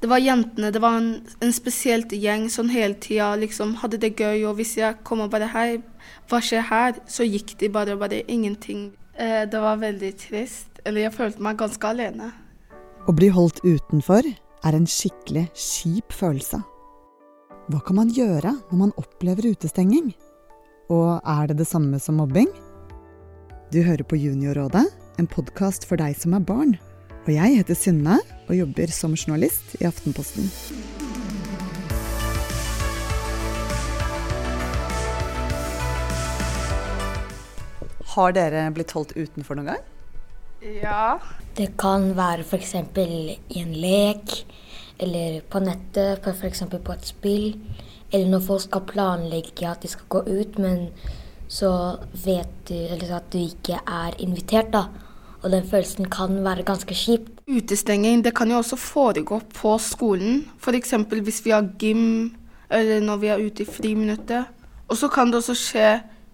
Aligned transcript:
det 0.00 0.10
var 0.10 0.20
jentene. 0.20 0.70
Det 0.70 0.82
var 0.82 0.98
en, 0.98 1.10
en 1.40 1.52
spesielt 1.52 2.12
gjeng 2.12 2.48
som 2.52 2.68
hele 2.72 2.98
tida 3.00 3.32
liksom 3.40 3.76
hadde 3.80 4.00
det 4.02 4.14
gøy. 4.18 4.44
Og 4.48 4.58
hvis 4.60 4.76
jeg 4.78 5.00
kommer 5.06 5.30
bare 5.32 5.48
her, 5.52 5.78
hva 6.28 6.40
skjer 6.44 6.66
her? 6.68 7.00
Så 7.08 7.26
gikk 7.26 7.56
de 7.60 7.70
bare 7.72 7.96
og 7.96 8.02
bare 8.04 8.22
ingenting. 8.28 8.90
Eh, 9.16 9.44
det 9.48 9.60
var 9.62 9.80
veldig 9.80 10.12
trist. 10.20 10.82
Eller 10.84 11.06
jeg 11.06 11.16
følte 11.16 11.42
meg 11.42 11.58
ganske 11.60 11.88
alene. 11.88 12.30
Å 13.06 13.14
bli 13.14 13.30
holdt 13.32 13.62
utenfor 13.64 14.26
er 14.66 14.76
en 14.76 14.88
skikkelig 14.90 15.46
kjip 15.54 16.14
følelse. 16.14 16.60
Hva 17.70 17.80
kan 17.82 17.98
man 17.98 18.12
gjøre 18.14 18.52
når 18.68 18.78
man 18.78 18.94
opplever 19.00 19.48
utestenging? 19.54 20.12
Og 20.92 21.18
er 21.18 21.48
det 21.50 21.58
det 21.62 21.66
samme 21.66 21.98
som 22.02 22.20
mobbing? 22.20 22.50
Du 23.74 23.80
hører 23.82 24.06
på 24.06 24.18
Juniorrådet, 24.18 24.84
en 25.18 25.26
podkast 25.26 25.88
for 25.88 25.98
deg 25.98 26.14
som 26.18 26.36
er 26.38 26.44
barn. 26.46 26.76
Og 27.26 27.32
jeg 27.34 27.56
heter 27.58 27.74
Synne 27.74 28.20
og 28.46 28.52
jobber 28.54 28.90
som 28.94 29.16
journalist 29.18 29.72
i 29.80 29.86
Aftenposten. 29.88 30.44
Har 38.12 38.36
dere 38.36 38.62
blitt 38.76 38.94
holdt 38.94 39.16
utenfor 39.18 39.58
noen 39.58 39.72
gang? 39.72 39.82
Ja. 40.62 41.18
Det 41.58 41.72
kan 41.82 42.12
være 42.14 42.44
f.eks. 42.46 42.76
i 42.78 43.58
en 43.58 43.74
lek, 43.74 44.36
eller 45.02 45.40
på 45.50 45.64
nettet, 45.66 46.22
f.eks. 46.30 46.62
på 46.70 46.94
et 46.94 47.10
spill. 47.10 47.48
Eller 48.12 48.30
når 48.36 48.46
folk 48.46 48.62
skal 48.68 48.86
planlegge 48.86 49.66
at 49.66 49.82
de 49.82 49.90
skal 49.90 50.06
gå 50.14 50.22
ut, 50.30 50.62
men 50.62 50.92
så 51.50 51.72
vet 52.22 52.54
du 52.70 52.78
eller 52.78 53.18
at 53.18 53.28
du 53.34 53.42
ikke 53.42 53.82
er 53.82 54.14
invitert, 54.22 54.70
da. 54.70 54.86
Og 55.42 55.52
den 55.52 55.66
følelsen 55.68 56.08
kan 56.10 56.40
være 56.44 56.64
ganske 56.66 56.94
kjipt. 56.96 57.32
Utestenging 57.46 58.24
det 58.24 58.34
kan 58.34 58.50
jo 58.50 58.58
også 58.62 58.78
foregå 58.80 59.40
på 59.54 59.76
skolen. 59.78 60.44
F.eks. 60.58 60.94
hvis 61.12 61.44
vi 61.44 61.54
har 61.54 61.68
gym, 61.78 62.34
eller 62.70 63.00
når 63.00 63.22
vi 63.22 63.32
er 63.32 63.44
ute 63.44 63.62
i 63.62 63.70
friminuttet. 63.70 64.46
Og 64.88 64.96
så 64.96 65.08
kan 65.08 65.30
det 65.30 65.42
også 65.42 65.54
skje 65.54 65.88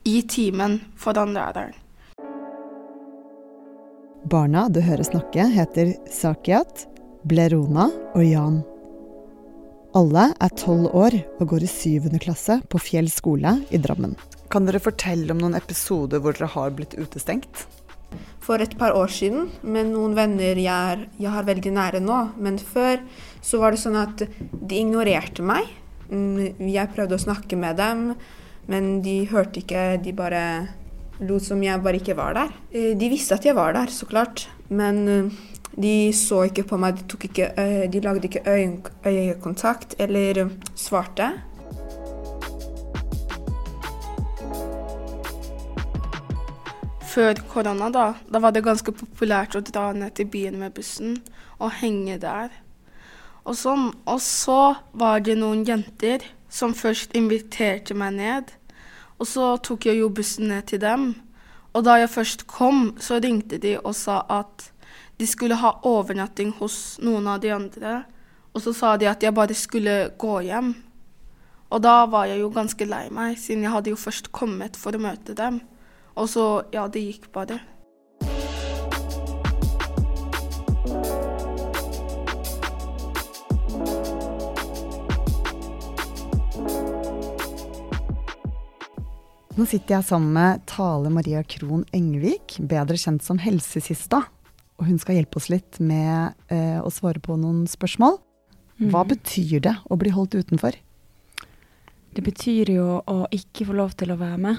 i 0.04 0.20
timen 0.22 0.80
foran 0.96 1.34
læreren. 1.34 1.74
Barna 4.24 4.68
du 4.70 4.80
hører 4.80 5.04
snakke, 5.04 5.44
heter 5.50 5.96
Sakiat, 6.08 6.86
Blerona 7.28 7.88
og 8.14 8.22
Jan. 8.24 8.62
Alle 9.98 10.30
er 10.40 10.52
tolv 10.56 10.88
år 10.96 11.18
og 11.40 11.50
går 11.50 11.66
i 11.66 11.68
syvende 11.68 12.20
klasse 12.22 12.60
på 12.72 12.80
Fjell 12.80 13.10
skole 13.12 13.58
i 13.68 13.80
Drammen. 13.82 14.14
Kan 14.48 14.64
dere 14.68 14.80
fortelle 14.80 15.34
om 15.34 15.42
noen 15.42 15.58
episoder 15.58 16.22
hvor 16.22 16.36
dere 16.36 16.48
har 16.54 16.72
blitt 16.76 16.96
utestengt? 16.96 17.66
For 18.42 18.58
et 18.62 18.72
par 18.78 18.96
år 18.98 19.10
siden 19.14 19.50
med 19.62 19.92
noen 19.92 20.16
venner 20.18 20.58
jeg, 20.58 20.66
er, 20.66 21.04
jeg 21.22 21.30
har 21.30 21.46
veldig 21.46 21.72
nære 21.76 22.00
nå. 22.02 22.16
Men 22.42 22.58
før 22.58 22.98
så 23.44 23.60
var 23.62 23.70
det 23.74 23.82
sånn 23.82 23.98
at 24.00 24.24
de 24.26 24.80
ignorerte 24.80 25.44
meg. 25.46 25.68
Mm, 26.10 26.58
Jeg 26.68 26.90
prøvde 26.96 27.16
å 27.16 27.22
snakke 27.22 27.56
med 27.56 27.78
dem, 27.78 28.02
men 28.66 28.90
de 29.04 29.20
hørte 29.30 29.62
ikke. 29.62 29.84
De 30.02 30.12
bare 30.18 30.42
lot 31.22 31.44
som 31.46 31.62
jeg 31.62 31.78
bare 31.84 32.00
ikke 32.02 32.18
var 32.18 32.34
der. 32.40 32.50
Eh, 32.74 32.92
De 32.98 33.08
visste 33.12 33.38
at 33.38 33.46
jeg 33.46 33.54
var 33.54 33.72
der, 33.78 33.86
så 33.94 34.10
klart. 34.10 34.48
Men 34.68 35.00
eh, 35.08 35.30
de 35.78 35.94
så 36.12 36.42
ikke 36.50 36.66
på 36.68 36.76
meg. 36.82 36.98
De, 36.98 37.16
ikke, 37.30 37.46
de 37.94 38.02
lagde 38.04 38.26
ikke 38.28 38.42
øyekontakt 39.06 39.94
eller 40.02 40.48
svarte. 40.74 41.30
Før 47.12 47.34
korona, 47.44 47.90
da, 47.92 48.04
da 48.24 48.40
var 48.40 48.54
det 48.56 48.62
ganske 48.64 48.92
populært 48.96 49.52
å 49.58 49.60
dra 49.60 49.90
ned 49.92 50.14
til 50.16 50.30
byen 50.32 50.54
med 50.62 50.72
bussen 50.72 51.18
og 51.58 51.74
henge 51.82 52.14
der. 52.22 52.54
Og, 53.44 53.56
sånn. 53.58 53.90
og 54.08 54.20
så 54.24 54.78
var 54.96 55.20
det 55.20 55.34
noen 55.36 55.66
jenter 55.68 56.24
som 56.48 56.72
først 56.72 57.12
inviterte 57.18 57.92
meg 57.98 58.16
ned. 58.16 58.52
Og 59.20 59.28
så 59.28 59.50
tok 59.60 59.90
jeg 59.90 59.98
jo 60.00 60.08
bussen 60.14 60.48
ned 60.54 60.70
til 60.70 60.80
dem. 60.80 61.10
Og 61.76 61.84
da 61.84 61.98
jeg 62.00 62.12
først 62.14 62.46
kom, 62.48 62.94
så 62.96 63.18
ringte 63.20 63.58
de 63.60 63.74
og 63.82 63.92
sa 63.98 64.22
at 64.32 64.70
de 65.20 65.28
skulle 65.28 65.60
ha 65.60 65.74
overnatting 65.84 66.54
hos 66.62 66.96
noen 67.04 67.28
av 67.28 67.42
de 67.44 67.52
andre. 67.52 67.98
Og 68.56 68.64
så 68.64 68.72
sa 68.76 68.94
de 68.96 69.10
at 69.10 69.20
jeg 69.20 69.36
bare 69.36 69.56
skulle 69.58 70.14
gå 70.16 70.38
hjem. 70.48 70.72
Og 71.72 71.84
da 71.84 72.06
var 72.08 72.28
jeg 72.28 72.40
jo 72.40 72.48
ganske 72.56 72.88
lei 72.88 73.04
meg, 73.12 73.36
siden 73.40 73.64
jeg 73.64 73.76
hadde 73.76 73.92
jo 73.92 74.00
først 74.00 74.32
kommet 74.32 74.80
for 74.80 74.96
å 74.96 75.02
møte 75.02 75.36
dem. 75.36 75.60
Og 76.16 76.28
så, 76.28 76.46
ja, 76.74 76.86
det 76.92 77.02
gikk 77.06 77.30
bare. 77.32 77.60
Nå 89.52 89.66
sitter 89.68 89.98
jeg 89.98 90.06
sammen 90.08 90.32
med 90.32 90.62
Tale 90.70 91.10
Maria 91.12 91.42
Krohn 91.44 91.82
Engvik, 91.92 92.56
bedre 92.70 92.96
kjent 92.96 93.24
som 93.24 93.40
Helsesista. 93.42 94.22
Og 94.80 94.88
hun 94.88 94.98
skal 95.00 95.18
hjelpe 95.18 95.36
oss 95.38 95.50
litt 95.52 95.76
med 95.84 96.32
eh, 96.48 96.78
å 96.80 96.88
svare 96.92 97.20
på 97.22 97.36
noen 97.38 97.66
spørsmål. 97.68 98.16
Hva 98.80 99.02
Mhm. 99.04 99.08
betyr 99.12 99.60
det 99.60 99.74
å 99.90 99.98
bli 100.00 100.10
holdt 100.10 100.34
utenfor? 100.34 100.72
Det 102.14 102.24
betyr 102.24 102.72
jo 102.74 103.02
å 103.06 103.26
ikke 103.30 103.66
få 103.68 103.76
lov 103.76 103.92
til 103.96 104.08
å 104.10 104.18
være 104.18 104.38
med. 104.38 104.56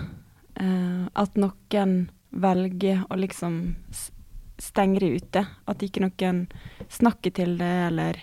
Eh, 0.59 1.05
at 1.13 1.39
noen 1.39 1.95
velger 2.33 3.03
å 3.09 3.17
liksom 3.17 3.75
stenge 4.61 5.01
deg 5.01 5.21
ute. 5.21 5.45
At 5.69 5.83
ikke 5.83 6.03
noen 6.05 6.45
snakker 6.93 7.33
til 7.33 7.57
deg 7.61 7.87
eller 7.89 8.21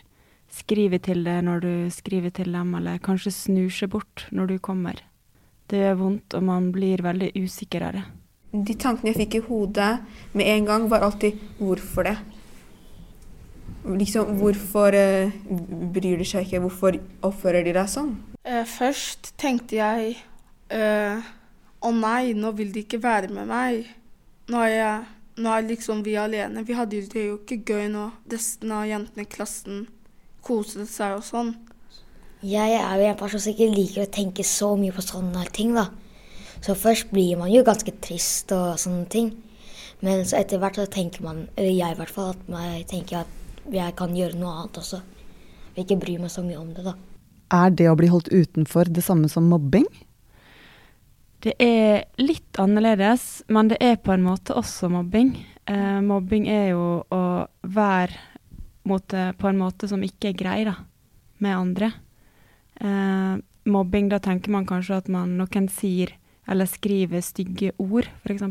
skriver 0.50 1.02
til 1.02 1.22
deg 1.26 1.44
når 1.46 1.62
du 1.64 1.72
skriver 1.94 2.34
til 2.34 2.52
dem, 2.54 2.74
eller 2.78 3.02
kanskje 3.02 3.32
snur 3.34 3.70
seg 3.74 3.92
bort 3.94 4.26
når 4.34 4.54
du 4.54 4.58
kommer. 4.58 4.98
Det 5.70 5.78
gjør 5.78 6.00
vondt, 6.00 6.34
og 6.34 6.42
man 6.42 6.72
blir 6.74 7.02
veldig 7.06 7.30
det. 7.30 8.04
De 8.50 8.74
tankene 8.74 9.12
jeg 9.12 9.20
fikk 9.20 9.34
i 9.38 9.46
hodet 9.46 10.00
med 10.34 10.46
en 10.46 10.64
gang, 10.66 10.88
var 10.90 11.00
alltid 11.06 11.38
'hvorfor 11.58 12.02
det'? 12.02 12.18
Liksom, 13.84 14.36
hvorfor 14.36 14.92
eh, 14.94 15.30
bryr 15.94 16.18
de 16.18 16.24
seg 16.24 16.44
ikke? 16.44 16.60
Hvorfor 16.60 16.98
oppfører 17.22 17.64
de 17.64 17.72
deg 17.72 17.88
sånn? 17.88 18.16
Eh, 18.44 18.64
først 18.64 19.32
tenkte 19.38 19.76
jeg 19.76 20.16
eh, 20.68 21.22
Å 21.80 21.90
nei, 21.96 22.34
nå 22.36 22.52
vil 22.58 22.74
de 22.74 22.84
ikke 22.84 23.00
være 23.00 23.30
med 23.32 23.48
meg. 23.48 23.88
Nå 24.52 24.60
er, 24.66 24.74
jeg, 24.74 25.04
nå 25.40 25.54
er 25.54 25.66
liksom 25.68 26.02
vi 26.04 26.18
alene. 26.20 26.64
Vi 26.66 26.76
hadde 26.76 26.98
jo 26.98 27.08
det 27.12 27.24
jo 27.24 27.38
ikke 27.38 27.62
gøy 27.72 27.88
nå. 27.92 28.10
Resten 28.32 28.74
av 28.76 28.84
jentene 28.88 29.24
i 29.24 29.30
klassen 29.30 29.86
koset 30.44 30.88
seg 30.90 31.16
og 31.18 31.24
sånn. 31.24 31.54
Jeg 32.44 32.76
er 32.76 33.00
jo 33.00 33.08
en 33.10 33.18
person 33.20 33.40
som 33.42 33.52
ikke 33.52 33.68
liker 33.72 34.06
å 34.06 34.12
tenke 34.12 34.44
så 34.48 34.72
mye 34.80 34.94
på 34.96 35.04
sånne 35.04 35.44
ting, 35.52 35.74
da. 35.76 35.88
Så 36.64 36.76
først 36.76 37.08
blir 37.12 37.36
man 37.40 37.52
jo 37.52 37.64
ganske 37.64 37.92
trist 38.04 38.52
og 38.56 38.80
sånne 38.80 39.06
ting. 39.12 39.30
Men 40.04 40.24
så 40.28 40.38
etter 40.40 40.60
hvert 40.60 40.78
så 40.80 40.86
tenker 40.88 41.24
man, 41.24 41.46
eller 41.56 41.72
jeg 41.72 41.96
i 41.96 41.98
hvert 41.98 42.12
fall, 42.12 42.32
at 42.32 42.76
jeg 42.76 42.86
tenker 42.92 43.22
at 43.22 43.72
jeg 43.72 43.96
kan 43.96 44.16
gjøre 44.16 44.40
noe 44.40 44.52
annet 44.56 44.80
også. 44.80 45.00
Vil 45.76 45.84
ikke 45.84 46.00
bry 46.00 46.16
meg 46.20 46.32
så 46.32 46.44
mye 46.44 46.60
om 46.60 46.72
det, 46.76 46.84
da. 46.88 46.96
Er 47.56 47.72
det 47.76 47.88
å 47.90 47.96
bli 47.98 48.08
holdt 48.08 48.30
utenfor 48.32 48.88
det 48.88 49.04
samme 49.04 49.28
som 49.32 49.48
mobbing? 49.50 49.88
Det 51.40 51.54
er 51.56 52.04
litt 52.20 52.58
annerledes, 52.60 53.42
men 53.48 53.70
det 53.72 53.78
er 53.80 53.96
på 53.96 54.12
en 54.12 54.24
måte 54.26 54.56
også 54.58 54.90
mobbing. 54.92 55.32
Eh, 55.64 56.00
mobbing 56.04 56.48
er 56.52 56.72
jo 56.74 56.86
å 57.08 57.22
være 57.62 58.18
måte, 58.88 59.30
på 59.40 59.48
en 59.48 59.60
måte 59.60 59.88
som 59.88 60.02
ikke 60.04 60.32
er 60.32 60.36
grei 60.36 60.58
da, 60.68 60.74
med 61.40 61.56
andre. 61.56 61.92
Eh, 62.80 63.38
mobbing, 63.70 64.10
da 64.12 64.18
tenker 64.20 64.52
man 64.52 64.68
kanskje 64.68 65.00
at 65.00 65.08
man, 65.12 65.38
noen 65.40 65.68
sier 65.72 66.12
eller 66.50 66.66
skriver 66.66 67.22
stygge 67.22 67.72
ord, 67.78 68.08
f.eks. 68.24 68.44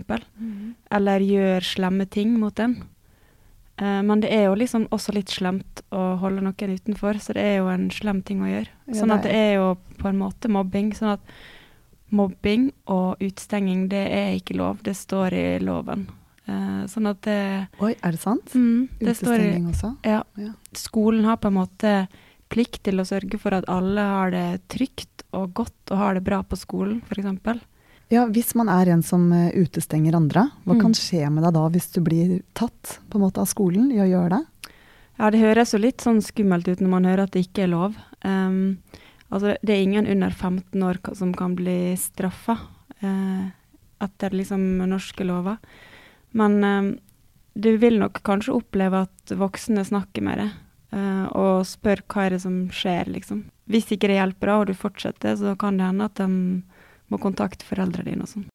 Eller 0.95 1.25
gjør 1.25 1.65
slemme 1.65 2.07
ting 2.09 2.37
mot 2.39 2.57
en. 2.63 2.77
Eh, 3.77 4.01
men 4.07 4.23
det 4.23 4.31
er 4.33 4.47
jo 4.47 4.57
liksom 4.57 4.87
også 4.95 5.13
litt 5.13 5.29
slemt 5.33 5.83
å 5.93 6.15
holde 6.21 6.41
noen 6.45 6.75
utenfor, 6.77 7.21
så 7.21 7.37
det 7.37 7.45
er 7.45 7.55
jo 7.59 7.69
en 7.69 7.89
slem 7.93 8.23
ting 8.25 8.41
å 8.41 8.49
gjøre. 8.49 8.73
Sånn 8.97 9.13
at 9.13 9.27
det 9.27 9.35
er 9.35 9.51
jo 9.59 9.71
på 9.99 10.09
en 10.09 10.21
måte 10.21 10.49
mobbing. 10.49 10.93
sånn 10.97 11.17
at 11.19 11.33
mobbing 12.11 12.71
og 12.87 13.19
utstenging, 13.23 13.87
det 13.91 14.05
er 14.11 14.31
ikke 14.39 14.57
lov. 14.57 14.81
Det 14.83 14.95
står 14.97 15.33
i 15.37 15.45
loven. 15.63 16.07
Eh, 16.49 16.81
sånn 16.89 17.07
at 17.11 17.21
det 17.27 17.67
Oi, 17.79 17.93
er 18.01 18.11
det 18.15 18.19
sant? 18.23 18.53
mm, 18.55 18.89
det 18.99 19.15
står 19.19 19.39
i, 19.39 19.51
også? 19.69 19.91
ja. 20.07 20.23
Skolen 20.73 21.25
har 21.25 21.37
på 21.37 21.47
en 21.51 21.59
måte 21.59 22.07
plikt 22.49 22.81
til 22.87 22.97
å 22.99 23.05
sørge 23.05 23.37
for 23.37 23.53
at 23.53 23.67
alle 23.69 24.01
har 24.01 24.31
det 24.33 24.61
trygt 24.73 25.21
og 25.37 25.51
godt 25.53 25.91
og 25.93 25.97
har 26.01 26.13
det 26.17 26.23
bra 26.25 26.39
på 26.41 26.57
skolen, 26.57 27.03
f.eks. 27.05 27.59
Ja, 28.09 28.23
Hvis 28.25 28.55
man 28.57 28.69
er 28.73 28.89
en 28.89 29.03
som 29.05 29.27
eh, 29.31 29.51
utestenger 29.53 30.15
andre, 30.17 30.47
hva 30.65 30.73
Mm. 30.73 30.81
kan 30.81 30.93
skje 30.97 31.29
med 31.29 31.43
deg 31.43 31.53
da 31.53 31.67
hvis 31.69 31.91
du 31.93 32.01
blir 32.01 32.41
tatt 32.57 32.99
på 33.09 33.19
en 33.19 33.21
måte 33.27 33.37
av 33.43 33.45
skolen 33.45 33.91
i 33.93 33.99
å 34.01 34.09
gjøre 34.09 34.29
det? 34.39 34.71
Ja, 35.19 35.29
det 35.29 35.41
høres 35.43 35.73
jo 35.75 35.77
litt 35.83 36.01
sånn 36.01 36.21
skummelt 36.23 36.65
ut 36.67 36.79
når 36.81 36.89
man 36.89 37.05
hører 37.05 37.23
at 37.27 37.31
det 37.35 37.45
ikke 37.45 37.63
er 37.67 37.73
lov. 37.75 37.93
Um, 38.25 38.77
altså, 39.29 39.55
det 39.61 39.75
er 39.75 39.83
ingen 39.85 40.09
under 40.09 40.31
15 40.33 40.83
år 40.83 40.99
som 41.17 41.33
kan 41.37 41.55
bli 41.57 41.95
straffa 41.99 42.57
eh, 42.99 43.49
etter 44.03 44.35
liksom 44.35 44.79
norske 44.89 45.25
lover. 45.27 45.57
Men 46.31 46.63
eh, 46.63 46.89
du 47.53 47.71
vil 47.77 47.99
nok 47.99 48.21
kanskje 48.23 48.55
oppleve 48.55 49.05
at 49.07 49.35
voksne 49.35 49.85
snakker 49.85 50.25
med 50.25 50.43
deg. 50.43 50.57
eh, 50.95 51.25
og 51.37 51.65
spør 51.67 52.03
hva 52.07 52.25
er 52.25 52.35
det 52.37 52.43
som 52.45 52.61
skjer, 52.73 53.09
liksom. 53.13 53.45
Hvis 53.69 53.91
ikke 53.93 54.09
det 54.09 54.17
hjelper, 54.17 54.53
og 54.55 54.67
du 54.69 54.73
fortsetter, 54.73 55.35
så 55.37 55.55
kan 55.59 55.77
det 55.77 55.85
hende 55.89 56.09
at 56.09 56.17
de 56.17 56.29
må 57.09 57.17
kontakte 57.21 57.65
foreldrene 57.65 58.11
dine 58.11 58.25
og 58.25 58.31
sånn. 58.31 58.47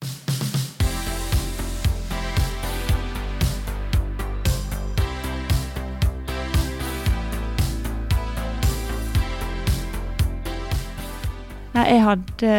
Nei, 11.75 11.89
jeg 11.91 12.03
hadde 12.05 12.51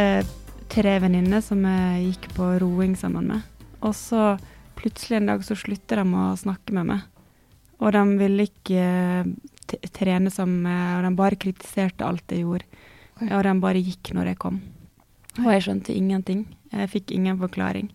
tre 0.69 0.99
venninner 1.01 1.41
som 1.45 1.63
jeg 1.65 2.11
gikk 2.11 2.27
på 2.37 2.51
roing 2.61 2.93
sammen 3.01 3.31
med. 3.31 3.45
Og 3.81 3.95
så 3.97 4.35
plutselig 4.77 5.17
en 5.21 5.31
dag 5.31 5.45
så 5.47 5.57
slutta 5.57 5.97
de 5.97 6.05
å 6.05 6.25
snakke 6.37 6.75
med 6.77 6.91
meg. 6.91 7.07
Og 7.81 7.95
de 7.97 8.03
ville 8.21 8.45
ikke 8.49 8.85
t 9.67 9.79
trene 9.93 10.31
sammen 10.33 10.63
med 10.65 10.99
Og 10.99 11.03
de 11.05 11.11
bare 11.19 11.37
kritiserte 11.41 12.05
alt 12.07 12.33
jeg 12.33 12.45
gjorde. 12.45 12.69
Og 13.27 13.43
de 13.45 13.55
bare 13.61 13.83
gikk 13.83 14.13
når 14.17 14.33
jeg 14.33 14.41
kom. 14.45 14.61
Og 15.41 15.49
jeg 15.53 15.65
skjønte 15.65 15.97
ingenting. 15.97 16.45
Jeg 16.73 16.93
fikk 16.93 17.13
ingen 17.17 17.41
forklaring. 17.41 17.91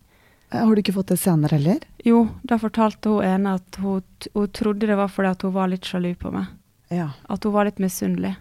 Eh, 0.50 0.58
Har 0.58 0.74
du 0.74 0.82
ikke 0.82 0.94
fått 0.98 1.14
det 1.14 1.20
senere 1.22 1.58
heller? 1.58 1.86
Jo, 2.04 2.26
da 2.42 2.58
fortalte 2.58 3.14
hun 3.14 3.26
ene 3.26 3.56
at 3.58 3.78
hun, 3.82 4.02
hun 4.34 4.50
trodde 4.50 4.90
det 4.90 4.98
var 4.98 5.10
fordi 5.10 5.30
at 5.36 5.42
hun 5.46 5.54
var 5.54 5.70
litt 5.70 5.86
sjalu 5.86 6.14
på 6.18 6.34
meg. 6.34 6.50
Ja. 6.90 7.12
At 7.30 7.46
hun 7.46 7.54
var 7.54 7.70
litt 7.70 7.78
misunnelig. 7.82 8.34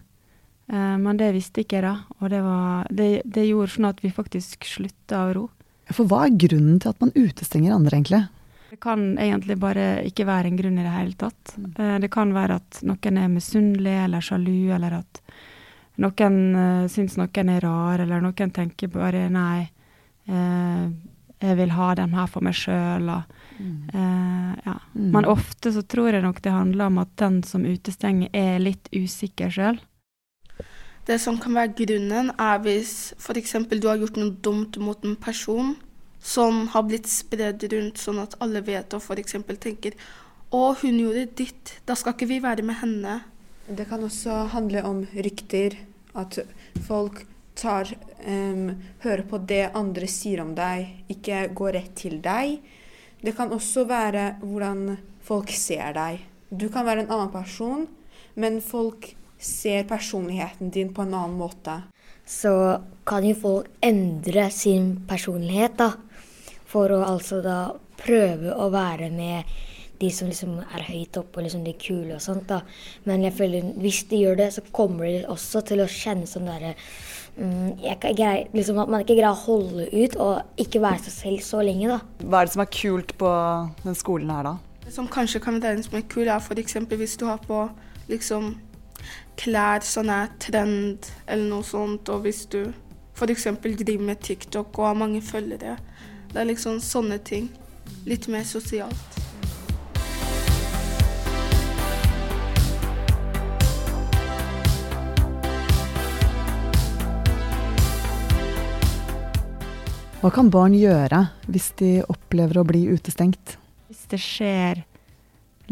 Eh, 0.71 0.97
men 1.03 1.19
det 1.19 1.31
visste 1.35 1.65
ikke 1.65 1.79
jeg 1.79 1.87
da, 1.87 1.95
og 2.19 2.31
det, 2.33 2.41
var, 2.45 2.89
det, 2.89 3.09
det 3.25 3.47
gjorde 3.49 3.75
sånn 3.75 3.89
at 3.91 4.03
vi 4.03 4.13
faktisk 4.15 4.67
slutta 4.67 5.25
å 5.27 5.33
ro. 5.37 5.47
For 5.91 6.07
hva 6.07 6.25
er 6.27 6.37
grunnen 6.39 6.79
til 6.79 6.93
at 6.93 7.01
man 7.03 7.11
utestenger 7.17 7.75
andre, 7.75 7.97
egentlig? 7.97 8.23
Det 8.71 8.79
kan 8.79 9.01
egentlig 9.19 9.57
bare 9.59 9.87
ikke 10.07 10.23
være 10.29 10.47
en 10.47 10.59
grunn 10.61 10.77
i 10.79 10.85
det 10.85 10.93
hele 10.95 11.17
tatt. 11.19 11.55
Eh, 11.59 11.97
det 11.99 12.11
kan 12.13 12.31
være 12.35 12.61
at 12.61 12.83
noen 12.87 13.19
er 13.19 13.33
misunnelig 13.33 13.97
eller 14.05 14.23
sjalu, 14.23 14.71
eller 14.71 15.01
at 15.01 15.23
noen 16.01 16.37
uh, 16.55 16.87
syns 16.89 17.17
noen 17.19 17.51
er 17.51 17.63
rar, 17.65 18.01
eller 18.01 18.23
noen 18.23 18.53
tenker 18.55 18.91
bare 18.91 19.27
nei, 19.29 19.67
eh, 20.31 20.85
jeg 21.41 21.57
vil 21.57 21.73
ha 21.73 21.87
den 21.97 22.13
her 22.15 22.29
for 22.29 22.45
meg 22.45 22.55
sjøl, 22.57 23.09
eh, 23.11 24.51
ja. 24.65 24.75
Mm. 24.93 25.07
Men 25.13 25.27
ofte 25.29 25.73
så 25.73 25.81
tror 25.81 26.13
jeg 26.13 26.23
nok 26.23 26.41
det 26.45 26.53
handler 26.53 26.91
om 26.91 26.99
at 27.01 27.13
den 27.21 27.41
som 27.47 27.65
utestenger 27.65 28.29
er 28.33 28.61
litt 28.61 28.89
usikker 28.93 29.51
sjøl. 29.53 29.81
Det 31.05 31.17
som 31.21 31.37
kan 31.41 31.55
være 31.57 31.73
grunnen, 31.79 32.29
er 32.37 32.59
hvis 32.61 33.13
f.eks. 33.17 33.55
du 33.73 33.87
har 33.87 33.97
gjort 34.01 34.19
noe 34.21 34.35
dumt 34.45 34.77
mot 34.77 35.05
en 35.05 35.17
person 35.17 35.75
som 36.21 36.67
har 36.75 36.85
blitt 36.85 37.09
spredd 37.09 37.65
rundt 37.73 37.97
sånn 37.97 38.21
at 38.21 38.37
alle 38.43 38.61
vet 38.65 38.93
og 38.93 39.01
f.eks. 39.01 39.39
tenker 39.59 39.97
å, 40.51 40.73
hun 40.81 40.99
gjorde 40.99 41.25
ditt, 41.39 41.77
da 41.87 41.95
skal 41.97 42.13
ikke 42.13 42.29
vi 42.29 42.41
være 42.43 42.65
med 42.67 42.77
henne. 42.81 43.21
Det 43.71 43.87
kan 43.89 44.03
også 44.03 44.49
handle 44.51 44.83
om 44.83 45.05
rykter. 45.15 45.77
At 46.11 46.41
folk 46.83 47.21
tar 47.55 47.87
um, 48.27 48.73
hører 48.99 49.23
på 49.29 49.39
det 49.47 49.69
andre 49.79 50.09
sier 50.11 50.41
om 50.43 50.51
deg, 50.57 51.05
ikke 51.13 51.45
går 51.55 51.77
rett 51.77 51.95
til 51.95 52.17
deg. 52.23 52.57
Det 53.21 53.33
kan 53.37 53.53
også 53.55 53.85
være 53.87 54.25
hvordan 54.41 54.97
folk 55.23 55.53
ser 55.55 55.95
deg. 55.95 56.19
Du 56.51 56.67
kan 56.73 56.83
være 56.83 57.05
en 57.05 57.13
annen 57.15 57.31
person, 57.31 57.87
men 58.35 58.59
folk 58.65 59.13
ser 59.41 59.83
personligheten 59.89 60.69
din 60.69 60.93
på 60.93 61.01
en 61.01 61.13
annen 61.13 61.37
måte. 61.37 61.81
Så 62.25 62.53
kan 63.07 63.25
jo 63.25 63.35
folk 63.35 63.67
endre 63.81 64.49
sin 64.53 64.93
personlighet, 65.09 65.77
da. 65.81 65.91
For 66.71 66.93
å 66.93 67.01
altså 67.03 67.41
da 67.43 67.73
prøve 68.01 68.53
å 68.53 68.69
være 68.71 69.09
med 69.13 69.49
de 70.01 70.09
som 70.13 70.29
liksom 70.29 70.55
er 70.63 70.85
høyt 70.87 71.17
oppe 71.19 71.39
og 71.39 71.45
liksom 71.45 71.65
de 71.65 71.73
kule 71.77 72.15
og 72.15 72.23
sånt, 72.23 72.47
da. 72.49 72.61
Men 73.05 73.25
jeg 73.25 73.35
føler 73.37 73.73
hvis 73.81 74.03
de 74.09 74.21
gjør 74.23 74.39
det, 74.39 74.49
så 74.55 74.63
kommer 74.73 75.09
de 75.09 75.25
også 75.29 75.61
til 75.67 75.83
å 75.83 75.89
kjenne 75.89 76.29
sånn 76.29 76.49
derre 76.49 76.73
mm, 77.35 77.83
greie, 78.07 78.47
liksom 78.55 78.81
At 78.81 78.89
man 78.89 79.05
ikke 79.05 79.19
greier 79.19 79.33
å 79.33 79.43
holde 79.43 79.89
ut 79.91 80.17
og 80.21 80.61
ikke 80.61 80.81
være 80.81 81.05
seg 81.05 81.17
selv 81.17 81.45
så 81.45 81.61
lenge, 81.65 81.91
da. 81.91 81.99
Hva 82.23 82.41
er 82.41 82.49
det 82.49 82.55
som 82.55 82.65
er 82.65 82.73
kult 82.73 83.15
på 83.21 83.31
den 83.83 83.97
skolen 83.99 84.33
her, 84.33 84.49
da? 84.49 84.57
Det 84.81 84.95
som 84.95 85.09
kanskje 85.11 85.43
kan 85.43 85.61
regnes 85.61 85.89
som 85.89 85.99
er 85.99 86.07
kult, 86.09 86.29
er 86.29 86.41
f.eks. 86.41 86.79
hvis 86.89 87.17
du 87.21 87.27
har 87.29 87.41
på 87.45 87.67
liksom 88.09 88.55
klær 89.39 89.85
som 89.85 90.09
er 90.13 90.31
trend 90.41 91.07
eller 91.25 91.47
noe 91.49 91.65
sånt, 91.65 92.09
og 92.09 92.25
hvis 92.25 92.45
du 92.51 92.63
f.eks. 93.21 93.47
driver 93.61 94.05
med 94.05 94.21
TikTok 94.21 94.79
og 94.79 94.87
har 94.87 94.97
mange 94.97 95.21
følgere. 95.21 95.77
Det 96.31 96.39
er 96.41 96.47
liksom 96.49 96.79
sånne 96.81 97.19
ting. 97.21 97.51
Litt 98.07 98.25
mer 98.31 98.45
sosialt. 98.47 99.17
Hva 110.21 110.29
kan 110.29 110.51
barn 110.53 110.73
gjøre 110.77 111.23
hvis 111.49 111.71
de 111.81 111.95
opplever 112.05 112.61
å 112.61 112.65
bli 112.69 112.83
utestengt? 112.93 113.55
Hvis 113.89 114.05
det 114.09 114.21
skjer 114.21 114.83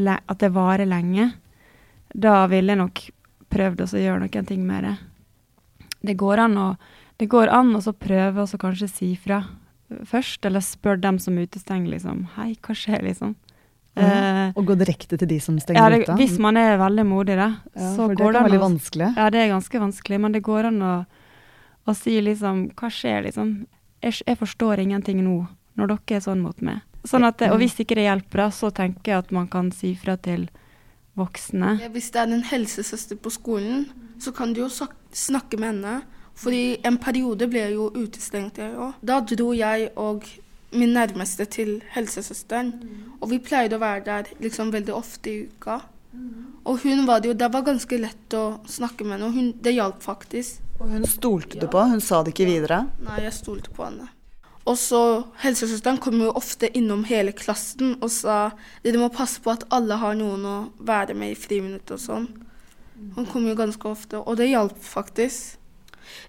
at 0.10 0.40
det 0.42 0.50
varer 0.56 0.90
lenge, 0.90 1.28
da 2.14 2.48
ville 2.50 2.74
jeg 2.74 2.80
nok 2.80 3.02
prøvd 3.50 3.84
å 3.86 4.02
gjøre 4.02 4.26
noen 4.26 4.50
ting 4.50 4.66
med 4.68 4.88
det. 4.88 4.96
Det 6.02 6.16
går 6.20 6.46
an 6.46 6.58
å, 6.58 6.68
det 7.20 7.28
går 7.32 7.52
an 7.52 7.74
å 7.76 7.94
prøve 7.94 8.46
å 8.46 8.62
kanskje 8.62 8.88
si 8.92 9.10
fra 9.20 9.44
først, 10.06 10.46
eller 10.46 10.64
spørre 10.64 11.02
dem 11.02 11.18
som 11.20 11.38
utestenger, 11.42 11.90
liksom. 11.96 12.28
Hei, 12.36 12.54
hva 12.62 12.76
skjer, 12.78 13.02
liksom? 13.08 13.36
Eh, 14.00 14.52
Og 14.56 14.68
gå 14.70 14.76
direkte 14.80 15.18
til 15.18 15.28
de 15.28 15.40
som 15.42 15.58
ja, 15.58 15.64
stenger 15.66 15.90
det, 15.92 16.04
ute? 16.06 16.18
hvis 16.20 16.38
man 16.42 16.60
er 16.62 16.78
veldig 16.80 17.06
modig, 17.10 17.36
da, 17.40 17.50
ja, 17.74 17.90
så 17.96 18.06
for 18.06 18.14
det 18.14 18.22
går 18.22 18.36
det 18.36 18.40
kan 18.44 18.52
an 18.52 18.58
å 18.60 18.62
vanskelig. 18.64 19.10
Ja, 19.18 19.30
det 19.34 19.42
er 19.42 19.50
ganske 19.56 19.82
vanskelig, 19.82 20.20
men 20.22 20.36
det 20.36 20.44
går 20.46 20.70
an 20.70 20.80
å, 20.86 20.94
å 21.90 21.96
si 21.98 22.20
liksom 22.22 22.70
Hva 22.78 22.92
skjer, 22.94 23.26
liksom? 23.28 23.56
Jeg, 24.06 24.22
jeg 24.28 24.40
forstår 24.40 24.86
ingenting 24.86 25.24
nå, 25.26 25.42
når 25.76 25.94
dere 25.96 26.20
er 26.20 26.24
sånn 26.24 26.46
mot 26.46 26.62
meg. 26.64 26.86
Sånn 27.08 27.26
at, 27.28 27.42
Og 27.50 27.60
hvis 27.62 27.78
ikke 27.82 27.98
det 27.98 28.06
hjelper, 28.08 28.46
da, 28.46 28.50
så 28.54 28.70
tenker 28.76 29.14
jeg 29.14 29.24
at 29.26 29.34
man 29.36 29.48
kan 29.52 29.72
si 29.76 29.94
fra 30.00 30.16
til 30.20 30.48
voksne. 31.18 31.76
Hvis 31.94 32.12
det 32.14 32.22
er 32.22 32.34
en 32.34 32.46
helsesøster 32.46 33.20
på 33.20 33.32
skolen, 33.34 33.88
så 34.20 34.32
kan 34.36 34.54
du 34.54 34.64
jo 34.66 34.70
snakke 34.70 35.58
med 35.58 35.74
henne. 35.74 36.02
Fordi 36.40 36.80
en 36.88 36.98
periode 36.98 37.50
ble 37.52 37.66
jeg 37.66 37.76
jo 37.76 37.90
utestengt, 37.96 38.62
jeg 38.62 38.78
òg. 38.80 39.00
Da 39.04 39.20
dro 39.20 39.52
jeg 39.54 39.90
og 40.00 40.24
min 40.72 40.94
nærmeste 40.96 41.46
til 41.46 41.80
helsesøsteren. 41.96 42.74
Og 43.20 43.30
vi 43.34 43.42
pleide 43.44 43.76
å 43.76 43.82
være 43.82 44.06
der 44.06 44.30
liksom 44.40 44.72
veldig 44.72 44.94
ofte 44.96 45.32
i 45.32 45.42
uka. 45.50 45.82
Og 46.66 46.80
hun 46.84 47.06
var 47.08 47.22
det 47.22 47.30
jo 47.30 47.34
Det 47.38 47.52
var 47.54 47.62
ganske 47.64 47.98
lett 47.98 48.34
å 48.34 48.60
snakke 48.68 49.06
med 49.06 49.20
henne, 49.20 49.32
hun, 49.34 49.52
det 49.62 49.76
hjalp 49.76 50.02
faktisk. 50.04 50.62
Og 50.80 50.90
hun 50.90 51.06
stolte 51.06 51.60
du 51.60 51.68
på? 51.68 51.82
Hun 51.92 52.02
sa 52.02 52.24
det 52.24 52.34
ikke 52.34 52.48
videre? 52.50 52.86
Nei, 53.04 53.20
jeg 53.26 53.36
stolte 53.36 53.74
på 53.76 53.86
henne. 53.86 54.08
Og 54.70 54.78
så 54.78 55.02
Helsesøsteren 55.42 55.98
kom 56.02 56.20
jo 56.22 56.34
ofte 56.38 56.70
innom 56.78 57.02
hele 57.10 57.34
klassen 57.34 57.96
og 57.98 58.12
sa 58.14 58.52
dere 58.84 59.02
må 59.02 59.10
passe 59.14 59.42
på 59.42 59.54
at 59.54 59.66
alle 59.74 59.98
har 59.98 60.18
noen 60.20 60.46
å 60.46 60.58
være 60.86 61.16
med 61.18 61.34
i 61.34 61.40
friminuttet 61.40 61.96
og 61.98 62.04
sånn. 62.04 62.28
Han 63.16 63.26
kom 63.32 63.48
jo 63.48 63.56
ganske 63.58 63.88
ofte, 63.88 64.20
og 64.20 64.38
det 64.38 64.50
hjalp 64.52 64.78
faktisk. 64.84 65.56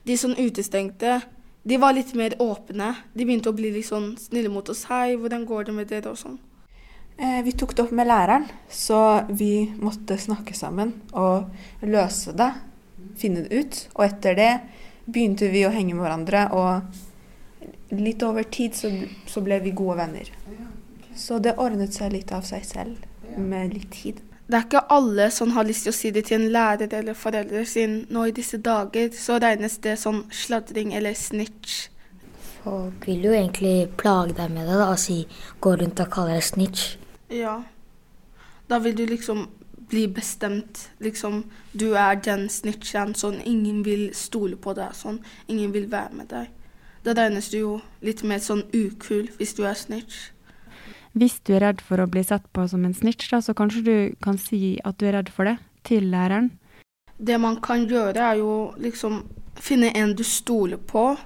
De 0.07 0.17
som 0.17 0.37
utestengte, 0.39 1.19
de 1.67 1.79
var 1.83 1.97
litt 1.97 2.15
mer 2.17 2.37
åpne. 2.41 2.93
De 3.13 3.27
begynte 3.27 3.51
å 3.51 3.57
bli 3.57 3.73
litt 3.75 3.89
sånn 3.89 4.13
snille 4.21 4.53
mot 4.53 4.69
oss. 4.71 4.85
Hei, 4.89 5.17
hvordan 5.19 5.45
går 5.49 5.67
det 5.69 5.75
med 5.77 5.91
dere? 5.91 6.15
og 6.15 6.21
sånn. 6.21 6.39
Eh, 7.19 7.43
vi 7.45 7.53
tok 7.53 7.75
det 7.75 7.85
opp 7.85 7.93
med 7.93 8.09
læreren, 8.09 8.47
så 8.71 9.27
vi 9.29 9.69
måtte 9.83 10.17
snakke 10.17 10.55
sammen 10.57 10.95
og 11.13 11.51
løse 11.83 12.33
det. 12.39 12.53
Finne 13.21 13.45
det 13.45 13.61
ut. 13.61 13.83
Og 13.99 14.07
etter 14.07 14.39
det 14.39 14.53
begynte 15.11 15.51
vi 15.53 15.67
å 15.67 15.75
henge 15.75 15.93
med 15.97 16.07
hverandre, 16.07 16.47
og 16.55 17.10
litt 17.91 18.23
over 18.23 18.43
tid 18.43 18.75
så, 18.77 18.91
så 19.27 19.43
ble 19.45 19.61
vi 19.65 19.75
gode 19.77 19.99
venner. 20.01 20.33
Så 21.17 21.39
det 21.43 21.57
ordnet 21.59 21.95
seg 21.95 22.13
litt 22.15 22.33
av 22.33 22.45
seg 22.47 22.65
selv 22.67 23.39
med 23.39 23.75
litt 23.75 23.91
tid. 23.93 24.21
Det 24.51 24.59
er 24.59 24.65
ikke 24.67 24.83
alle 24.91 25.29
som 25.31 25.53
har 25.55 25.67
lyst 25.67 25.87
til 25.87 25.93
å 25.93 25.95
si 25.95 26.11
det 26.11 26.25
til 26.27 26.41
en 26.41 26.49
lærer 26.51 26.91
eller 26.99 27.15
forelder, 27.15 27.65
sin. 27.65 28.01
nå 28.11 28.25
i 28.27 28.35
disse 28.35 28.59
dager 28.59 29.13
så 29.15 29.39
regnes 29.39 29.79
det 29.79 29.95
som 29.99 30.25
sladring 30.35 30.95
eller 30.99 31.15
snitch. 31.15 31.87
Folk 32.65 33.07
vil 33.07 33.29
jo 33.29 33.33
egentlig 33.33 33.89
plage 33.97 34.35
deg 34.37 34.51
med 34.51 34.67
det 34.67 34.75
da, 34.75 34.91
og 34.91 34.99
si, 34.99 35.23
gå 35.61 35.77
rundt 35.79 36.03
og 36.03 36.11
kalle 36.11 36.35
deg 36.35 36.45
snitch. 36.45 36.97
Ja. 37.31 37.61
Da 38.69 38.79
vil 38.83 38.97
du 38.99 39.07
liksom 39.07 39.47
bli 39.91 40.09
bestemt. 40.09 40.89
Liksom, 40.99 41.45
du 41.73 41.93
er 41.95 42.19
den 42.19 42.49
snitchen, 42.51 43.15
sånn 43.15 43.39
ingen 43.47 43.85
vil 43.87 44.11
stole 44.19 44.59
på 44.59 44.75
deg, 44.75 44.95
sånn. 44.99 45.23
Ingen 45.47 45.73
vil 45.75 45.87
være 45.91 46.19
med 46.19 46.31
deg. 46.35 46.51
Da 47.05 47.15
regnes 47.17 47.49
du 47.53 47.59
jo 47.59 47.73
litt 48.05 48.23
mer 48.23 48.43
sånn 48.45 48.67
ukul 48.77 49.31
hvis 49.39 49.55
du 49.57 49.65
er 49.65 49.79
snitch. 49.79 50.31
Hvis 51.17 51.41
du 51.43 51.55
er 51.57 51.65
redd 51.65 51.81
for 51.83 51.99
å 52.03 52.09
bli 52.11 52.23
sett 52.23 52.45
på 52.55 52.67
som 52.71 52.85
en 52.87 52.95
snitch, 52.95 53.31
da, 53.33 53.41
så 53.43 53.55
kanskje 53.57 53.83
du 53.83 53.95
kan 54.23 54.39
si 54.39 54.79
at 54.87 55.01
du 55.01 55.09
er 55.09 55.17
redd 55.19 55.33
for 55.33 55.49
det, 55.49 55.57
til 55.87 56.07
læreren. 56.13 56.53
Det 57.19 57.39
man 57.41 57.59
kan 57.65 57.89
gjøre, 57.89 58.21
er 58.21 58.39
jo 58.39 58.53
liksom 58.79 59.25
finne 59.61 59.91
en 59.97 60.15
du 60.15 60.23
stoler 60.25 60.79
på. 60.79 61.17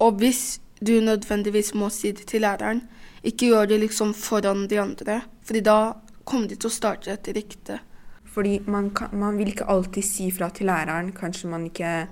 Og 0.00 0.20
hvis 0.22 0.60
du 0.80 0.96
nødvendigvis 1.00 1.74
må 1.74 1.90
si 1.92 2.12
det 2.12 2.26
til 2.30 2.44
læreren, 2.44 2.82
ikke 3.24 3.50
gjør 3.52 3.68
det 3.70 3.80
liksom 3.80 4.14
foran 4.14 4.66
de 4.70 4.80
andre. 4.80 5.20
Fordi 5.44 5.60
da 5.64 5.78
kommer 6.24 6.48
de 6.48 6.56
til 6.56 6.70
å 6.70 6.74
starte 6.74 7.12
et 7.12 7.30
rykte. 7.36 7.78
Fordi 8.34 8.58
man, 8.66 8.90
kan, 8.96 9.12
man 9.18 9.36
vil 9.38 9.52
ikke 9.52 9.68
alltid 9.70 10.04
si 10.06 10.30
fra 10.34 10.48
til 10.50 10.66
læreren. 10.66 11.12
Kanskje 11.14 11.50
man 11.52 11.68
ikke 11.68 12.06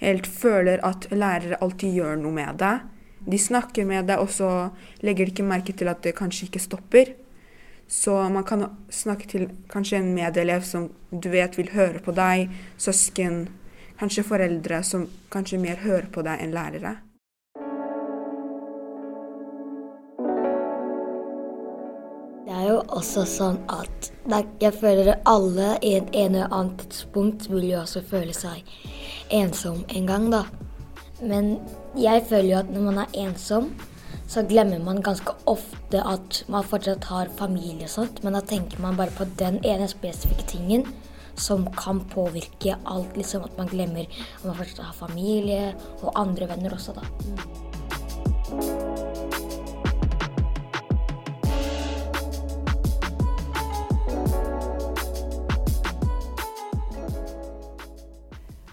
helt 0.00 0.26
føler 0.26 0.82
at 0.86 1.08
lærere 1.10 1.58
alltid 1.62 1.98
gjør 1.98 2.20
noe 2.20 2.34
med 2.34 2.60
deg. 2.60 2.84
De 3.28 3.38
snakker 3.38 3.86
med 3.88 4.06
deg, 4.08 4.20
og 4.22 4.30
så 4.30 4.70
legger 5.04 5.26
de 5.26 5.34
ikke 5.34 5.46
merke 5.46 5.74
til 5.76 5.90
at 5.90 6.02
det 6.04 6.16
kanskje 6.18 6.48
ikke 6.48 6.62
stopper. 6.62 7.14
Så 7.88 8.14
man 8.30 8.44
kan 8.44 8.66
snakke 8.92 9.28
til 9.28 9.48
kanskje 9.72 10.02
en 10.02 10.12
medelev 10.14 10.62
som 10.68 10.90
du 11.10 11.30
vet 11.32 11.56
vil 11.58 11.72
høre 11.72 12.02
på 12.04 12.12
deg, 12.16 12.52
søsken, 12.76 13.46
kanskje 13.98 14.26
foreldre 14.28 14.82
som 14.86 15.08
kanskje 15.32 15.60
mer 15.60 15.80
hører 15.82 16.10
på 16.12 16.22
deg 16.26 16.44
enn 16.44 16.54
lærere. 16.54 16.98
Også 22.98 23.24
sånn 23.28 23.58
at 23.72 24.10
jeg 24.60 24.74
føler 24.76 25.12
at 25.14 25.28
alle 25.28 25.74
i 25.82 25.94
et 25.98 26.08
en 26.12 26.34
eller 26.34 26.54
annet 26.54 26.84
tidspunkt 26.84 27.48
vil 27.50 27.70
jo 27.70 27.82
også 27.82 28.02
føle 28.06 28.34
seg 28.36 28.66
ensom 29.34 29.84
en 29.88 30.08
gang, 30.08 30.30
da. 30.32 30.44
Men 31.20 31.56
jeg 31.98 32.26
føler 32.28 32.50
jo 32.52 32.58
at 32.62 32.72
når 32.72 32.84
man 32.90 33.00
er 33.02 33.14
ensom, 33.26 33.72
så 34.28 34.44
glemmer 34.44 34.80
man 34.84 35.00
ganske 35.02 35.32
ofte 35.48 36.02
at 36.04 36.42
man 36.52 36.66
fortsatt 36.68 37.08
har 37.08 37.30
familie 37.38 37.88
og 37.88 37.94
sånt, 37.94 38.22
men 38.24 38.36
da 38.36 38.42
tenker 38.44 38.80
man 38.84 38.98
bare 38.98 39.14
på 39.16 39.24
den 39.40 39.56
ene 39.64 39.88
spesifikke 39.88 40.44
tingen 40.50 40.84
som 41.38 41.64
kan 41.78 42.02
påvirke 42.12 42.76
alt. 42.84 43.16
liksom 43.16 43.46
At 43.46 43.56
man 43.58 43.70
glemmer 43.72 44.04
at 44.04 44.44
man 44.44 44.58
fortsatt 44.58 44.84
har 44.84 45.00
familie 45.06 45.74
og 46.02 46.12
andre 46.14 46.48
venner 46.50 46.76
også, 46.76 46.92
da. 46.98 48.87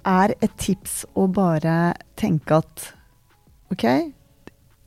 Er 0.05 0.35
et 0.37 0.53
tips 0.61 1.03
å 1.17 1.25
bare 1.33 1.95
tenke 2.19 2.59
at 2.61 2.91
OK, 3.73 3.85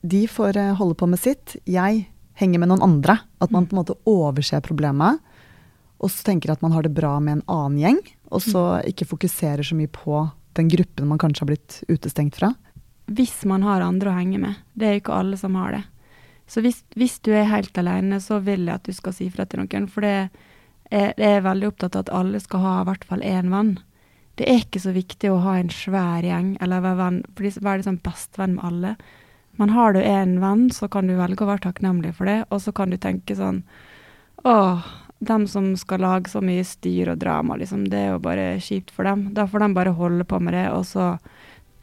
de 0.06 0.20
får 0.30 0.56
eh, 0.56 0.76
holde 0.78 0.94
på 0.94 1.08
med 1.10 1.18
sitt. 1.18 1.56
Jeg 1.66 2.04
henger 2.38 2.62
med 2.62 2.70
noen 2.70 2.84
andre. 2.86 3.18
At 3.42 3.50
man 3.50 3.66
på 3.66 3.74
en 3.74 3.80
måte 3.80 3.98
overser 4.08 4.62
problemet. 4.64 5.18
Og 5.98 6.12
så 6.14 6.22
tenker 6.28 6.54
at 6.54 6.62
man 6.62 6.74
har 6.76 6.86
det 6.86 6.94
bra 6.94 7.16
med 7.18 7.40
en 7.40 7.46
annen 7.50 7.80
gjeng. 7.82 8.00
Og 8.30 8.44
så 8.44 8.62
ikke 8.86 9.08
fokuserer 9.08 9.66
så 9.66 9.74
mye 9.74 9.90
på 9.90 10.22
den 10.58 10.70
gruppen 10.70 11.08
man 11.10 11.18
kanskje 11.18 11.42
har 11.44 11.50
blitt 11.50 11.80
utestengt 11.90 12.38
fra. 12.38 12.52
Hvis 13.10 13.40
man 13.48 13.64
har 13.66 13.82
andre 13.82 14.12
å 14.12 14.18
henge 14.18 14.38
med. 14.42 14.60
Det 14.78 14.86
er 14.86 15.00
ikke 15.00 15.16
alle 15.16 15.38
som 15.40 15.56
har 15.58 15.74
det. 15.74 15.82
Så 16.48 16.62
hvis, 16.64 16.80
hvis 16.96 17.18
du 17.24 17.32
er 17.34 17.50
helt 17.50 17.76
alene, 17.80 18.20
så 18.24 18.38
vil 18.44 18.68
jeg 18.68 18.78
at 18.78 18.86
du 18.86 18.94
skal 18.96 19.16
si 19.16 19.28
fra 19.32 19.44
til 19.48 19.64
noen. 19.64 19.88
For 19.90 20.06
det 20.06 20.14
er, 20.14 20.30
jeg 21.18 21.34
er 21.34 21.44
veldig 21.44 21.72
opptatt 21.72 21.98
av 21.98 22.06
at 22.06 22.14
alle 22.20 22.40
skal 22.40 22.62
ha 22.64 22.74
i 22.80 22.88
hvert 22.88 23.06
fall 23.08 23.24
én 23.26 23.50
venn. 23.52 23.74
Det 24.38 24.46
er 24.46 24.60
ikke 24.62 24.78
så 24.82 24.92
viktig 24.94 25.32
å 25.34 25.40
ha 25.42 25.56
en 25.58 25.70
svær 25.74 26.22
gjeng, 26.22 26.52
eller 26.62 26.82
være, 26.84 26.98
venn, 27.00 27.22
være 27.34 27.80
liksom 27.80 27.98
bestevenn 28.06 28.54
med 28.54 28.66
alle. 28.68 28.92
Men 29.58 29.72
har 29.74 29.96
du 29.96 29.98
en 29.98 30.36
venn, 30.38 30.68
så 30.70 30.86
kan 30.86 31.10
du 31.10 31.16
velge 31.18 31.42
å 31.42 31.48
være 31.48 31.64
takknemlig 31.66 32.12
for 32.14 32.30
det, 32.30 32.44
og 32.54 32.62
så 32.62 32.70
kan 32.74 32.94
du 32.94 32.98
tenke 33.02 33.34
sånn 33.34 33.64
Å, 34.46 34.54
dem 35.18 35.48
som 35.50 35.72
skal 35.74 36.04
lage 36.04 36.30
så 36.30 36.38
mye 36.38 36.62
styr 36.62 37.10
og 37.10 37.18
drama, 37.18 37.56
liksom, 37.58 37.88
det 37.90 37.98
er 37.98 38.12
jo 38.12 38.22
bare 38.22 38.52
kjipt 38.62 38.94
for 38.94 39.08
dem. 39.08 39.32
Da 39.34 39.48
får 39.50 39.64
de 39.64 39.68
bare 39.74 39.96
holde 39.98 40.28
på 40.30 40.38
med 40.38 40.54
det, 40.54 40.68
og 40.70 40.86
så 40.86 41.08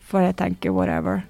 får 0.08 0.30
jeg 0.30 0.40
tenke 0.40 0.72
whatever. 0.72 1.26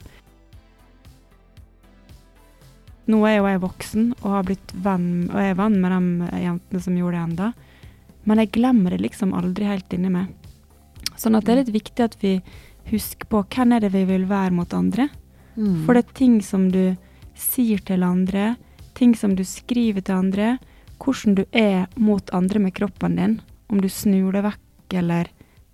Nå 3.09 3.25
er 3.25 3.39
jo 3.39 3.49
jeg 3.49 3.65
voksen 3.65 4.07
og 4.19 4.31
har 4.35 4.45
blitt 4.45 4.77
venn, 4.85 5.09
og 5.31 5.41
er 5.41 5.57
venn 5.57 5.81
med 5.81 6.29
de 6.29 6.45
jentene 6.45 6.85
som 6.85 7.01
gjorde 7.01 7.17
det 7.17 7.25
enda. 7.31 7.53
Men 8.29 8.41
jeg 8.41 8.53
glemmer 8.61 8.93
det 8.93 9.01
liksom 9.01 9.33
aldri 9.37 9.65
helt 9.73 9.93
inni 9.97 10.13
meg. 10.13 10.29
Sånn 11.17 11.35
at 11.37 11.45
det 11.45 11.53
er 11.53 11.61
litt 11.63 11.73
viktig 11.75 12.03
at 12.03 12.17
vi 12.21 12.41
husker 12.91 13.25
på 13.31 13.41
hvem 13.43 13.73
er 13.75 13.85
det 13.85 13.91
vi 13.95 14.03
vil 14.05 14.27
være 14.29 14.53
mot 14.53 14.73
andre. 14.73 15.09
Mm. 15.55 15.85
For 15.85 15.95
det 15.95 16.05
er 16.05 16.17
ting 16.17 16.41
som 16.43 16.69
du 16.71 16.95
sier 17.35 17.79
til 17.85 18.03
andre, 18.03 18.55
ting 18.95 19.15
som 19.15 19.35
du 19.35 19.43
skriver 19.47 20.03
til 20.05 20.15
andre, 20.15 20.57
hvordan 20.99 21.35
du 21.35 21.43
er 21.51 21.87
mot 21.99 22.29
andre 22.35 22.59
med 22.59 22.75
kroppen 22.77 23.17
din, 23.19 23.39
om 23.71 23.81
du 23.81 23.89
snur 23.91 24.31
deg 24.35 24.45
vekk 24.45 24.95
eller 25.01 25.31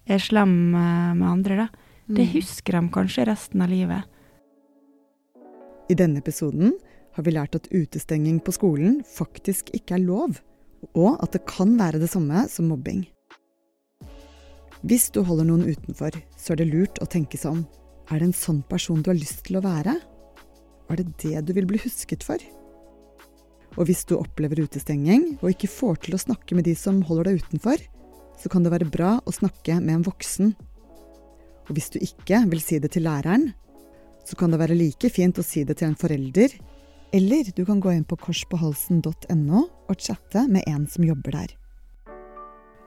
er 0.09 0.21
slem 0.21 0.73
eh, 0.73 1.13
med 1.17 1.27
andre, 1.27 1.55
da. 1.65 1.67
Det 2.11 2.25
Mm. 2.25 2.33
husker 2.33 2.73
de 2.73 2.89
kanskje 2.89 3.25
resten 3.27 3.61
av 3.61 3.69
livet. 3.69 4.03
I 5.89 5.93
denne 5.95 6.17
episoden 6.19 6.73
har 7.15 7.23
vi 7.23 7.31
lært 7.31 7.55
at 7.55 7.67
utestenging 7.71 8.39
på 8.43 8.51
skolen 8.55 9.01
faktisk 9.03 9.71
ikke 9.75 9.95
er 9.95 10.05
lov, 10.05 10.39
og 10.95 11.21
at 11.23 11.31
det 11.31 11.45
kan 11.45 11.77
være 11.77 11.99
det 11.99 12.09
samme 12.09 12.47
som 12.49 12.67
mobbing. 12.71 13.05
Hvis 14.81 15.11
du 15.13 15.21
holder 15.21 15.45
noen 15.45 15.67
utenfor, 15.69 16.15
så 16.37 16.53
er 16.53 16.61
det 16.61 16.71
lurt 16.71 17.01
å 17.03 17.09
tenke 17.09 17.37
seg 17.37 17.53
om. 17.53 17.61
Er 18.09 18.17
det 18.17 18.31
en 18.31 18.35
sånn 18.35 18.63
person 18.65 19.03
du 19.03 19.11
har 19.11 19.19
lyst 19.19 19.43
til 19.45 19.59
å 19.59 19.63
være? 19.65 19.93
Er 20.89 20.99
det 20.99 21.11
det 21.21 21.43
du 21.45 21.53
vil 21.55 21.69
bli 21.69 21.79
husket 21.83 22.25
for? 22.25 22.41
Og 23.77 23.85
hvis 23.87 24.01
du 24.09 24.17
opplever 24.17 24.63
utestenging 24.65 25.37
og 25.37 25.53
ikke 25.53 25.69
får 25.71 26.01
til 26.07 26.17
å 26.17 26.23
snakke 26.25 26.57
med 26.57 26.67
de 26.67 26.73
som 26.75 26.99
holder 27.07 27.29
deg 27.29 27.45
utenfor, 27.45 27.85
så 28.41 28.49
kan 28.51 28.65
det 28.65 28.73
være 28.73 28.89
bra 28.89 29.13
å 29.21 29.35
snakke 29.35 29.77
med 29.79 29.99
en 29.99 30.07
voksen. 30.09 30.51
Og 31.69 31.71
hvis 31.77 31.91
du 31.93 32.01
ikke 32.01 32.41
vil 32.51 32.65
si 32.65 32.81
det 32.81 32.91
til 32.95 33.05
læreren, 33.05 33.51
så 34.25 34.35
kan 34.37 34.51
det 34.51 34.59
være 34.61 34.77
like 34.77 35.13
fint 35.13 35.37
å 35.39 35.45
si 35.45 35.63
det 35.63 35.77
til 35.79 35.91
en 35.91 35.97
forelder, 35.97 36.57
eller 37.13 37.53
du 37.55 37.63
kan 37.67 37.79
gå 37.83 37.93
inn 37.93 38.07
på 38.07 38.17
korspåhalsen.no 38.17 39.61
og 39.61 39.97
chatte 39.99 40.47
med 40.49 40.65
en 40.67 40.87
som 40.89 41.05
jobber 41.05 41.37
der. 41.37 41.60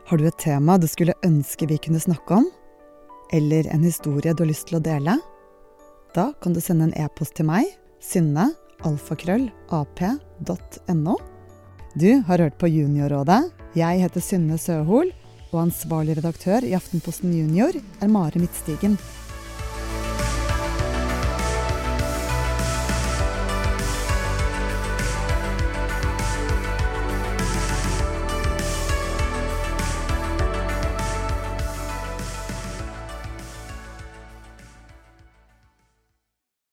Har 0.06 0.18
du 0.20 0.26
et 0.28 0.37
tema 0.37 0.76
du 0.76 0.84
skulle 0.84 1.14
ønske 1.25 1.64
vi 1.64 1.78
kunne 1.80 2.00
snakke 2.00 2.37
om? 2.37 2.49
Eller 3.32 3.64
en 3.73 3.87
historie 3.87 4.34
du 4.34 4.42
har 4.42 4.50
lyst 4.50 4.66
til 4.68 4.76
å 4.76 4.82
dele? 4.84 5.14
Da 6.12 6.26
kan 6.44 6.52
du 6.52 6.61
sende 6.61 6.90
en 6.90 6.99
e-post 7.06 7.38
til 7.38 7.49
meg, 7.49 7.70
synne, 8.04 8.50
alfakrøll, 8.84 9.49
Du 11.96 12.20
har 12.28 12.38
hørt 12.38 12.58
på 12.61 12.68
Juniorrådet. 12.68 13.49
Jeg 13.75 14.02
heter 14.04 14.20
Synne 14.20 14.58
Søhol, 14.61 15.08
og 15.54 15.62
ansvarlig 15.62 16.18
redaktør 16.18 16.66
i 16.68 16.75
Aftenposten 16.76 17.32
Junior 17.32 17.73
er 17.73 18.12
Mare 18.12 18.42
Midtstigen. 18.42 18.99